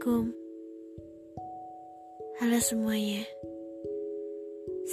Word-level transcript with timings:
Assalamualaikum. 0.00 0.32
Halo 2.40 2.58
semuanya. 2.64 3.20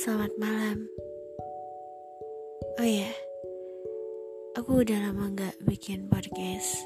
Selamat 0.04 0.36
malam. 0.36 0.84
Oh 2.76 2.84
ya 2.84 3.08
Aku 4.60 4.84
udah 4.84 5.00
lama 5.08 5.32
gak 5.32 5.56
bikin 5.64 6.12
podcast. 6.12 6.84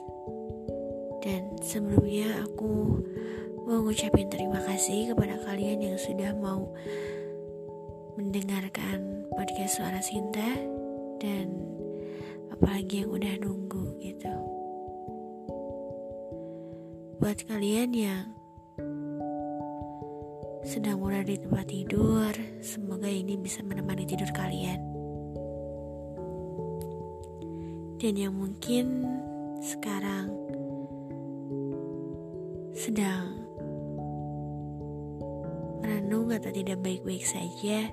Dan 1.25 1.49
sebelumnya 1.65 2.45
aku 2.45 3.01
mau 3.65 3.81
ngucapin 3.89 4.29
terima 4.29 4.61
kasih 4.69 5.17
kepada 5.17 5.41
kalian 5.41 5.81
yang 5.81 5.97
sudah 5.97 6.29
mau 6.37 6.69
mendengarkan 8.21 9.25
podcast 9.33 9.81
Suara 9.81 9.97
Sinta 9.97 10.61
Dan 11.17 11.57
apalagi 12.53 13.01
yang 13.01 13.17
udah 13.17 13.33
nunggu 13.41 13.97
gitu 13.97 14.60
Buat 17.21 17.45
kalian 17.45 17.93
yang 17.93 18.33
sedang 20.65 20.97
berada 20.97 21.29
di 21.29 21.37
tempat 21.37 21.69
tidur, 21.69 22.33
semoga 22.65 23.05
ini 23.05 23.37
bisa 23.37 23.61
menemani 23.61 24.09
tidur 24.09 24.25
kalian. 24.33 24.81
Dan 28.01 28.17
yang 28.17 28.33
mungkin 28.33 29.05
sekarang 29.61 30.33
sedang 32.73 33.37
merenung 35.85 36.33
atau 36.33 36.49
tidak 36.49 36.81
baik-baik 36.81 37.21
saja, 37.21 37.85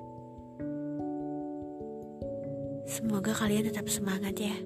semoga 2.89 3.37
kalian 3.37 3.69
tetap 3.69 3.85
semangat 3.93 4.33
ya. 4.41 4.57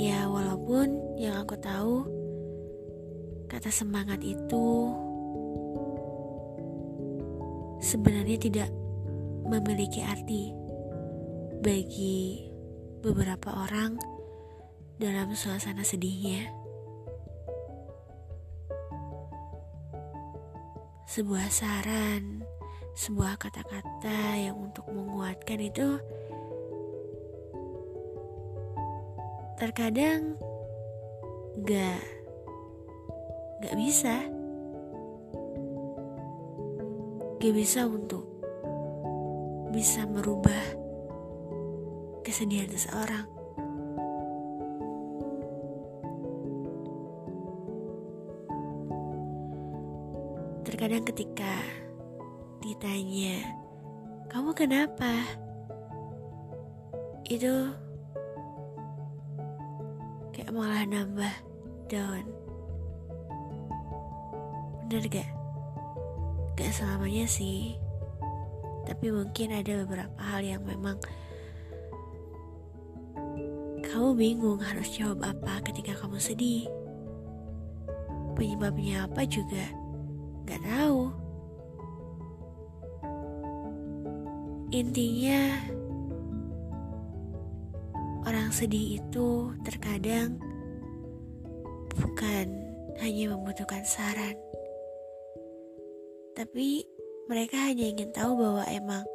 Ya, 0.00 0.24
walaupun 0.32 1.20
yang 1.20 1.44
aku 1.44 1.60
tahu 1.60 2.15
Kata 3.46 3.70
semangat 3.70 4.18
itu 4.26 4.90
sebenarnya 7.78 8.38
tidak 8.42 8.70
memiliki 9.46 10.02
arti 10.02 10.50
bagi 11.62 12.50
beberapa 13.06 13.54
orang 13.54 13.94
dalam 14.98 15.30
suasana 15.30 15.86
sedihnya. 15.86 16.50
Sebuah 21.06 21.46
saran, 21.48 22.42
sebuah 22.98 23.38
kata-kata 23.38 24.42
yang 24.42 24.58
untuk 24.58 24.90
menguatkan 24.90 25.62
itu 25.62 26.02
terkadang 29.56 30.36
gak 31.62 32.15
Gak 33.66 33.74
bisa. 33.82 34.14
Gak 37.42 37.50
bisa 37.50 37.82
untuk 37.82 38.22
bisa 39.74 40.06
merubah 40.06 40.62
kesedihan 42.22 42.70
seseorang. 42.70 43.26
Terkadang 50.62 51.02
ketika 51.02 51.58
ditanya, 52.62 53.50
"Kamu 54.30 54.54
kenapa?" 54.54 55.26
Itu 57.26 57.74
kayak 60.30 60.54
malah 60.54 60.86
nambah 60.86 61.34
down. 61.90 62.45
Bener 64.86 65.02
gak? 65.10 65.30
Gak 66.54 66.70
selamanya 66.70 67.26
sih. 67.26 67.74
Tapi 68.86 69.10
mungkin 69.10 69.50
ada 69.50 69.82
beberapa 69.82 70.20
hal 70.22 70.46
yang 70.46 70.62
memang 70.62 70.94
Kamu 73.82 74.14
bingung 74.14 74.62
harus 74.62 74.86
jawab 74.94 75.26
apa 75.26 75.58
ketika 75.66 75.98
kamu 75.98 76.22
sedih. 76.22 76.70
Penyebabnya 78.38 79.10
apa 79.10 79.26
juga 79.26 79.66
gak 80.46 80.62
tahu. 80.62 81.10
Intinya 84.70 85.42
Orang 88.26 88.50
sedih 88.50 88.98
itu 88.98 89.54
terkadang 89.62 90.34
bukan 91.94 92.46
hanya 92.98 93.30
membutuhkan 93.30 93.86
saran, 93.86 94.34
tapi 96.36 96.84
mereka 97.32 97.56
hanya 97.64 97.88
ingin 97.88 98.12
tahu 98.12 98.36
bahwa 98.36 98.68
emang 98.68 99.08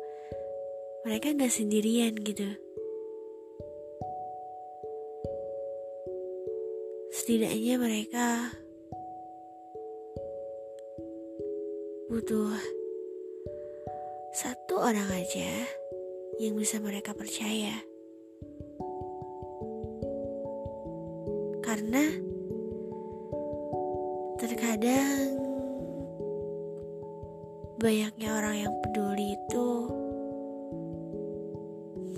mereka 1.05 1.37
gak 1.37 1.53
sendirian 1.53 2.17
gitu. 2.17 2.49
Setidaknya 7.13 7.77
mereka 7.77 8.57
butuh 12.09 12.57
satu 14.33 14.81
orang 14.81 15.05
aja 15.13 15.53
yang 16.41 16.57
bisa 16.57 16.81
mereka 16.81 17.13
percaya. 17.13 17.85
Karena 21.61 22.01
terkadang 24.41 25.40
banyaknya 27.81 28.29
orang 28.37 28.55
yang 28.61 28.73
peduli 28.85 29.33
itu 29.33 29.67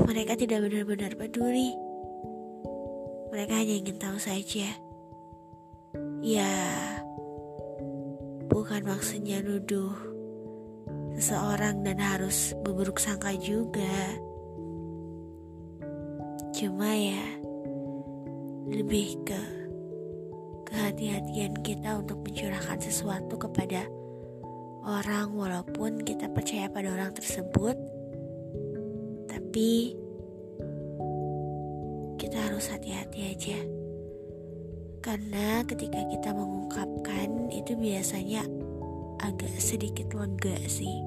mereka 0.04 0.36
tidak 0.36 0.60
benar-benar 0.68 1.16
peduli. 1.16 1.72
Mereka 3.32 3.54
hanya 3.64 3.76
ingin 3.80 3.96
tahu 3.96 4.20
saja. 4.20 4.68
Ya, 6.20 6.52
bukan 8.52 8.84
maksudnya 8.84 9.40
nuduh 9.40 9.96
seseorang 11.16 11.88
dan 11.88 11.96
harus 11.96 12.52
berburuk 12.60 13.00
sangka 13.00 13.32
juga. 13.40 14.20
Cuma 16.52 16.92
ya, 16.92 17.24
lebih 18.68 19.16
ke 19.24 19.42
kehati-hatian 20.68 21.56
kita 21.64 22.04
untuk 22.04 22.20
mencurahkan 22.20 22.84
sesuatu 22.84 23.40
kepada 23.40 24.03
orang 24.84 25.32
walaupun 25.32 26.04
kita 26.04 26.28
percaya 26.28 26.68
pada 26.68 26.92
orang 26.92 27.16
tersebut 27.16 27.76
tapi 29.32 29.96
kita 32.20 32.38
harus 32.50 32.72
hati-hati 32.72 33.20
aja. 33.36 33.60
Karena 35.04 35.68
ketika 35.68 36.00
kita 36.08 36.32
mengungkapkan 36.32 37.52
itu 37.52 37.76
biasanya 37.76 38.48
agak 39.20 39.52
sedikit 39.60 40.16
lega 40.16 40.56
sih. 40.72 41.04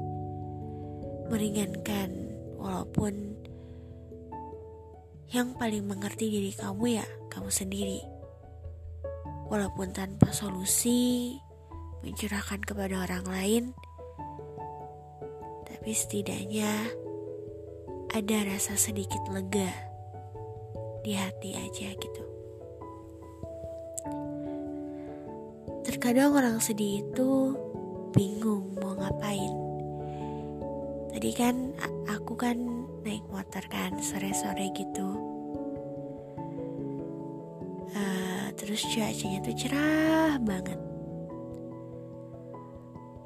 Meringankan 1.33 2.13
walaupun 2.61 3.35
yang 5.33 5.57
paling 5.57 5.89
mengerti 5.89 6.29
diri 6.29 6.53
kamu 6.53 7.01
ya 7.01 7.07
kamu 7.33 7.49
sendiri. 7.49 8.01
Walaupun 9.49 9.95
tanpa 9.97 10.31
solusi 10.35 11.35
mencurahkan 12.05 12.61
kepada 12.67 13.05
orang 13.07 13.25
lain, 13.29 13.65
tapi 15.87 15.91
setidaknya 15.95 16.91
ada 18.11 18.37
rasa 18.49 18.75
sedikit 18.75 19.23
lega 19.31 19.71
di 21.07 21.15
hati 21.15 21.55
aja 21.55 21.95
gitu. 21.95 22.25
Terkadang 25.87 26.35
orang 26.35 26.59
sedih 26.59 27.07
itu 27.07 27.55
bingung 28.11 28.75
mau 28.83 28.99
ngapain. 28.99 29.55
Tadi 31.15 31.31
kan 31.33 31.71
aku 32.11 32.35
kan 32.35 32.59
naik 33.07 33.23
motor 33.31 33.63
kan 33.71 33.95
sore-sore 34.03 34.75
gitu. 34.75 35.09
Uh, 37.97 38.51
terus 38.59 38.83
cuacanya 38.91 39.39
tuh 39.47 39.55
cerah 39.55 40.37
banget 40.43 40.96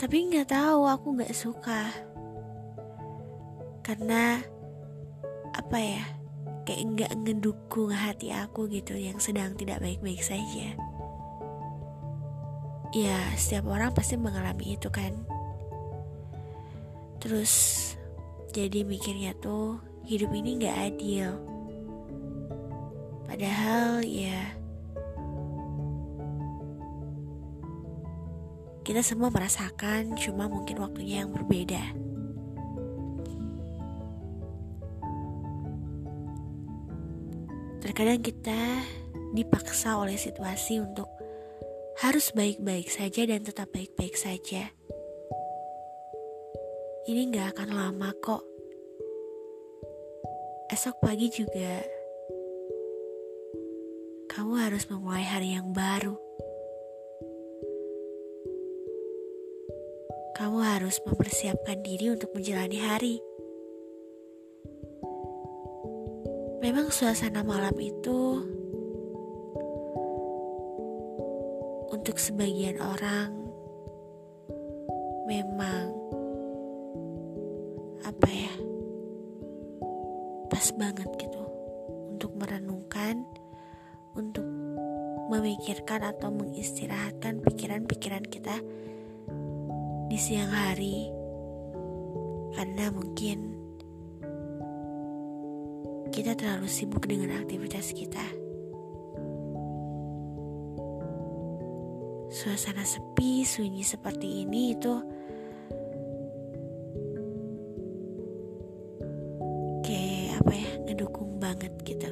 tapi 0.00 0.32
nggak 0.32 0.49
tahu 0.49 0.88
aku 0.88 1.12
nggak 1.12 1.37
suka. 1.37 1.93
Karena 3.85 4.41
apa 5.52 5.76
ya 5.76 6.05
kayak 6.64 6.85
nggak 6.97 7.12
ngedukung 7.20 7.93
hati 7.93 8.32
aku 8.32 8.64
gitu 8.73 8.97
yang 8.97 9.20
sedang 9.20 9.52
tidak 9.61 9.85
baik-baik 9.85 10.25
saja. 10.25 10.73
Ya 12.97 13.20
setiap 13.37 13.69
orang 13.69 13.93
pasti 13.93 14.17
mengalami 14.17 14.81
itu 14.81 14.88
kan. 14.88 15.12
Terus 17.20 17.53
jadi 18.56 18.88
mikirnya 18.88 19.37
tuh 19.37 19.85
hidup 20.08 20.32
ini 20.32 20.64
nggak 20.64 20.79
adil. 20.96 21.29
Padahal 23.29 24.00
ya 24.00 24.60
kita 28.81 29.05
semua 29.05 29.29
merasakan, 29.29 30.17
cuma 30.17 30.49
mungkin 30.49 30.81
waktunya 30.81 31.23
yang 31.25 31.31
berbeda. 31.31 31.82
Terkadang 37.81 38.21
kita 38.21 38.61
dipaksa 39.32 39.97
oleh 39.97 40.17
situasi 40.17 40.81
untuk 40.81 41.09
harus 42.00 42.32
baik-baik 42.32 42.88
saja 42.88 43.29
dan 43.29 43.44
tetap 43.44 43.69
baik-baik 43.73 44.17
saja. 44.17 44.73
Ini 47.09 47.32
gak 47.32 47.56
akan 47.56 47.71
lama 47.75 48.11
kok. 48.21 48.44
Esok 50.71 51.03
pagi 51.03 51.27
juga 51.35 51.82
kamu 54.31 54.55
harus 54.62 54.87
memulai 54.87 55.27
hari 55.27 55.59
yang 55.59 55.75
baru. 55.75 56.30
Kamu 60.41 60.57
harus 60.65 60.97
mempersiapkan 61.05 61.85
diri 61.85 62.17
untuk 62.17 62.33
menjalani 62.33 62.81
hari. 62.81 63.21
Memang 66.65 66.89
suasana 66.89 67.45
malam 67.45 67.77
itu 67.77 68.41
untuk 71.93 72.17
sebagian 72.17 72.81
orang 72.81 73.37
memang 75.29 75.93
apa 78.09 78.29
ya 78.33 78.55
pas 80.49 80.73
banget 80.73 81.09
gitu 81.21 81.45
untuk 82.17 82.33
merenungkan 82.41 83.29
untuk 84.17 84.49
memikirkan 85.29 86.01
atau 86.01 86.33
mengistirahatkan 86.33 87.45
pikiran-pikiran 87.45 88.25
kita 88.25 88.57
di 90.11 90.19
siang 90.19 90.51
hari 90.51 91.07
karena 92.59 92.91
mungkin 92.91 93.55
kita 96.11 96.35
terlalu 96.35 96.67
sibuk 96.67 97.07
dengan 97.07 97.39
aktivitas 97.39 97.95
kita. 97.95 98.27
Suasana 102.27 102.83
sepi, 102.83 103.47
sunyi 103.47 103.87
seperti 103.87 104.43
ini 104.43 104.75
itu 104.75 104.95
kayak 109.87 110.43
apa 110.43 110.53
ya, 110.59 110.71
ngedukung 110.91 111.39
banget 111.39 111.71
gitu. 111.87 112.11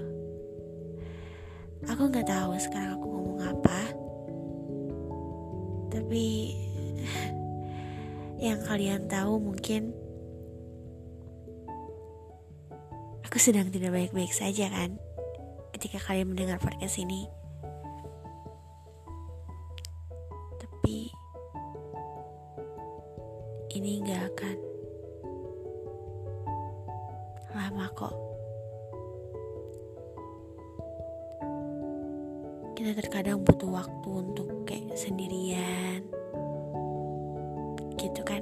Aku 1.91 2.06
nggak 2.06 2.31
tahu 2.31 2.55
sekarang 2.62 2.94
aku 2.94 3.06
ngomong 3.11 3.41
apa, 3.43 3.81
tapi 5.91 6.55
yang 8.38 8.62
kalian 8.62 9.11
tahu 9.11 9.43
mungkin 9.43 9.90
aku 13.26 13.37
sedang 13.43 13.67
tidak 13.75 13.90
baik-baik 13.90 14.31
saja 14.31 14.70
kan 14.70 14.94
ketika 15.75 15.99
kalian 15.99 16.31
mendengar 16.31 16.62
podcast 16.62 17.02
ini. 17.02 17.26
Tapi 20.58 21.11
ini 23.75 24.02
gak 24.06 24.23
akan 24.35 24.56
lama 27.58 27.87
kok. 27.94 28.17
Kita 32.79 32.91
terkadang 33.02 33.43
butuh 33.43 33.70
waktu 33.70 34.08
untuk 34.08 34.62
kayak 34.62 34.94
sendirian. 34.94 36.18
Gitu 38.08 38.22
kan? 38.25 38.40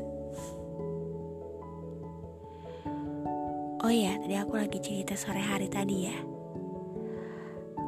Oh 3.82 3.90
iya, 3.90 4.18
tadi 4.18 4.34
aku 4.38 4.58
lagi 4.58 4.78
cerita 4.78 5.18
sore 5.18 5.42
hari 5.42 5.66
tadi 5.66 6.06
ya. 6.06 6.18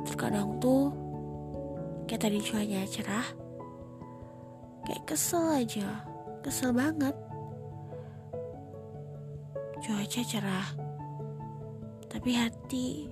Terkadang 0.06 0.58
tuh 0.62 0.90
kayak 2.06 2.22
tadi 2.22 2.38
cuaca 2.42 2.82
cerah, 2.86 3.28
kayak 4.86 5.04
kesel 5.06 5.42
aja, 5.54 6.02
kesel 6.42 6.70
banget. 6.74 7.14
Cuaca 9.78 10.22
cerah, 10.22 10.68
tapi 12.10 12.30
hati 12.34 13.06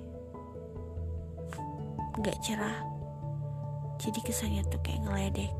nggak 2.18 2.38
cerah. 2.42 2.78
Jadi 3.98 4.20
kesannya 4.22 4.62
tuh 4.70 4.78
kayak 4.84 5.02
ngeledek. 5.06 5.52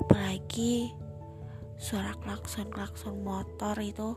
Apalagi 0.00 0.94
suara 1.82 2.14
klakson-klakson 2.22 3.26
motor 3.26 3.74
itu 3.82 4.14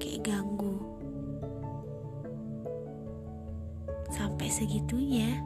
kayak 0.00 0.32
ganggu. 0.32 0.80
Sampai 4.08 4.48
segitunya. 4.48 5.44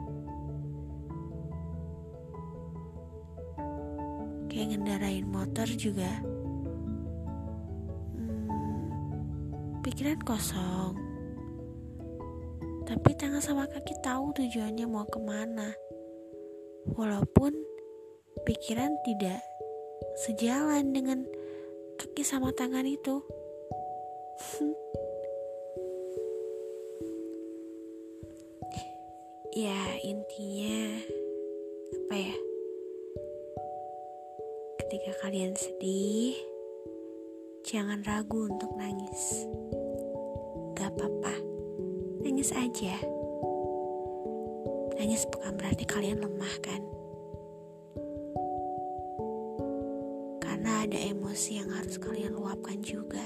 Kayak 4.47 4.79
ngendarain 4.79 5.27
motor 5.27 5.67
juga. 5.75 6.07
Hmm, 8.15 8.87
pikiran 9.83 10.23
kosong. 10.23 10.95
Tapi 12.87 13.11
tangan 13.19 13.43
sama 13.43 13.67
kaki 13.67 13.99
tahu 13.99 14.31
tujuannya 14.39 14.87
mau 14.87 15.03
ke 15.11 15.19
mana. 15.19 15.67
Walaupun 16.95 17.51
pikiran 18.47 18.95
tidak 19.03 19.43
sejalan 20.19 20.93
dengan 20.93 21.25
kaki 21.97 22.23
sama 22.25 22.51
tangan 22.55 22.85
itu. 22.87 23.21
Ya 29.53 30.01
intinya 30.01 30.97
apa 31.93 32.15
ya? 32.17 32.35
Ketika 34.81 35.13
kalian 35.21 35.53
sedih 35.53 36.33
jangan 37.61 38.01
ragu 38.01 38.49
untuk 38.49 38.73
nangis. 38.73 39.45
Gak 40.73 40.97
apa-apa. 40.97 41.37
Nangis 42.25 42.49
aja. 42.49 42.97
Nangis 44.97 45.21
bukan 45.29 45.53
berarti 45.53 45.85
kalian 45.85 46.25
lemah 46.25 46.55
kan 46.57 46.81
emosi 51.33 51.65
yang 51.65 51.73
harus 51.73 51.97
kalian 51.97 52.37
luapkan 52.37 52.77
juga. 52.85 53.25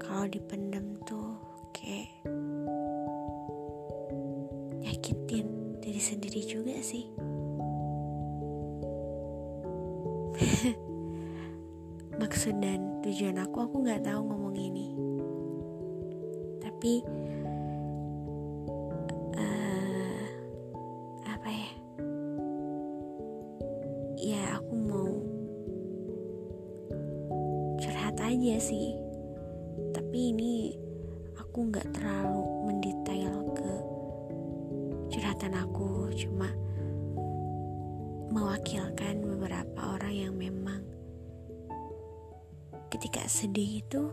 Kalau 0.00 0.24
dipendem 0.24 0.96
tuh 1.04 1.36
kayak 1.76 2.16
nyakitin 4.80 5.76
diri 5.84 6.00
sendiri 6.00 6.40
juga 6.48 6.80
sih. 6.80 7.04
Maksud 12.24 12.56
dan 12.56 13.04
tujuan 13.04 13.36
aku 13.44 13.68
aku 13.68 13.76
nggak 13.84 14.08
tahu 14.08 14.32
ngomong 14.32 14.56
ini. 14.56 14.96
Tapi 16.64 17.04
curhat 28.16 28.32
aja 28.32 28.56
sih. 28.56 28.96
Tapi 29.92 30.32
ini 30.32 30.72
aku 31.36 31.68
nggak 31.68 31.92
terlalu 31.92 32.40
mendetail 32.64 33.34
ke 33.52 33.72
curhatan 35.12 35.52
aku 35.52 36.08
cuma 36.16 36.48
mewakilkan 38.32 39.20
beberapa 39.20 40.00
orang 40.00 40.14
yang 40.16 40.32
memang 40.32 40.80
ketika 42.88 43.20
sedih 43.28 43.84
itu 43.84 44.08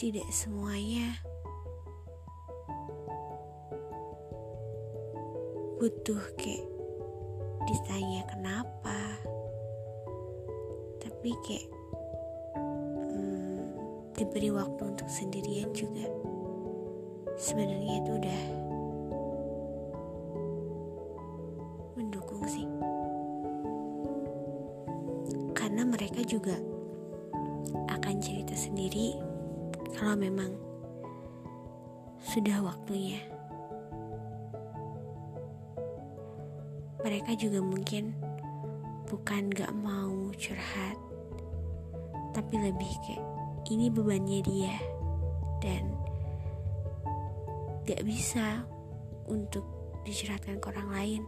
tidak 0.00 0.28
semuanya 0.32 1.20
butuh 5.76 6.22
kayak 6.40 6.77
ditanya 7.68 8.24
kenapa. 8.24 8.96
Tapi 11.04 11.30
kayak 11.44 11.66
hmm, 13.12 13.60
diberi 14.16 14.48
waktu 14.48 14.82
untuk 14.88 15.08
sendirian 15.12 15.68
juga. 15.76 16.08
Sebenarnya 17.36 17.94
itu 18.00 18.10
udah 18.16 18.42
mendukung 22.00 22.42
sih. 22.48 22.64
Karena 25.52 25.84
mereka 25.84 26.24
juga 26.24 26.56
akan 27.92 28.16
cerita 28.24 28.56
sendiri 28.56 29.12
kalau 29.92 30.16
memang 30.16 30.56
sudah 32.18 32.64
waktunya 32.64 33.37
mereka 37.08 37.32
juga 37.32 37.64
mungkin 37.64 38.12
bukan 39.08 39.48
gak 39.48 39.72
mau 39.72 40.28
curhat 40.36 41.08
tapi 42.36 42.60
lebih 42.60 42.92
kayak 43.02 43.24
ini 43.72 43.88
bebannya 43.92 44.40
dia. 44.44 44.76
Dan 45.58 45.90
gak 47.88 48.04
bisa 48.04 48.62
untuk 49.26 49.64
dicurhatkan 50.04 50.60
ke 50.60 50.66
orang 50.70 50.88
lain. 50.92 51.22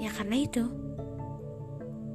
Ya 0.00 0.12
karena 0.12 0.36
itu 0.44 0.64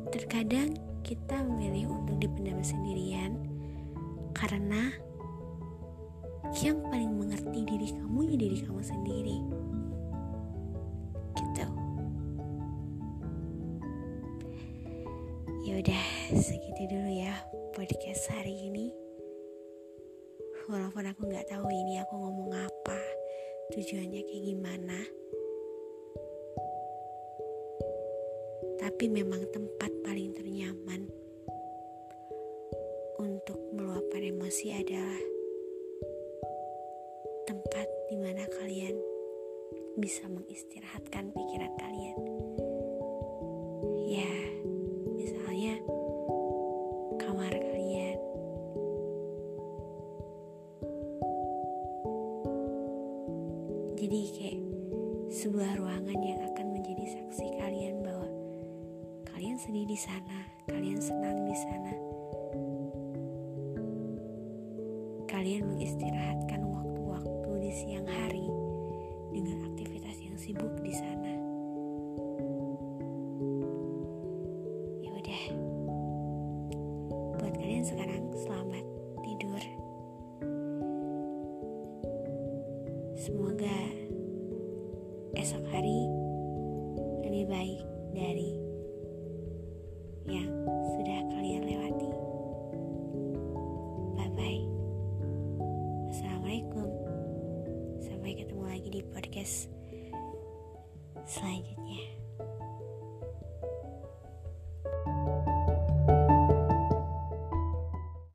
terkadang 0.10 0.78
kita 1.06 1.44
memilih 1.44 1.92
untuk 1.92 2.18
dipendam 2.18 2.62
sendirian 2.62 3.42
karena 4.34 4.90
yang 6.64 6.80
paling 6.88 7.14
mengerti 7.14 7.68
diri 7.68 7.90
kamu 7.94 8.20
ya 8.32 8.36
diri 8.40 8.58
kamu 8.64 8.82
sendiri 8.82 9.38
segitu 16.34 16.90
dulu 16.90 17.12
ya 17.22 17.38
podcast 17.78 18.34
hari 18.34 18.66
ini. 18.66 18.90
Walaupun 20.66 21.06
aku 21.06 21.30
nggak 21.30 21.46
tahu 21.54 21.70
ini 21.70 22.02
aku 22.02 22.18
ngomong 22.18 22.50
apa 22.50 22.98
tujuannya 23.70 24.26
kayak 24.26 24.44
gimana. 24.50 24.98
Tapi 28.82 29.06
memang 29.06 29.46
tempat 29.54 29.94
paling 30.02 30.34
ternyaman 30.34 31.06
untuk 33.22 33.62
meluapkan 33.78 34.26
emosi 34.26 34.82
adalah 34.82 35.22
tempat 37.46 37.86
di 38.10 38.18
mana 38.18 38.50
kalian 38.50 38.98
bisa 40.02 40.26
mengistirahatkan 40.26 41.30
pikiran 41.30 41.74
kalian. 41.78 42.18
Ya 44.10 44.34
sebuah 55.46 55.78
ruangan 55.78 56.20
yang 56.26 56.42
akan 56.42 56.74
menjadi 56.74 57.06
saksi 57.06 57.62
kalian 57.62 58.02
bahwa 58.02 58.26
kalian 59.30 59.62
sedih 59.62 59.86
di 59.86 59.94
sana, 59.94 60.42
kalian 60.66 60.98
senang 60.98 61.46
di 61.46 61.54
sana. 61.54 61.94
Kalian 65.30 65.70
mengistirahatkan 65.70 66.66
waktu-waktu 66.66 67.50
di 67.62 67.72
siang 67.78 68.10
hari 68.10 68.50
dengan 69.38 69.70
aktivitas 69.70 70.18
yang 70.18 70.34
sibuk 70.34 70.82
di 70.82 70.98
sana. 70.98 71.15
Esok 85.36 85.64
hari 85.68 86.08
lebih 87.28 87.46
baik 87.52 87.82
dari 88.16 88.52
yang 90.32 90.48
sudah 90.96 91.20
kalian 91.36 91.64
lewati. 91.68 92.10
Bye 94.16 94.32
bye. 94.32 94.64
Assalamualaikum. 96.16 96.88
Sampai 98.00 98.32
ketemu 98.40 98.64
lagi 98.64 98.90
di 98.90 99.02
podcast 99.12 99.68
selanjutnya. 101.28 102.15